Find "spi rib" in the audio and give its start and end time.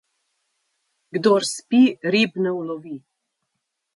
1.55-2.31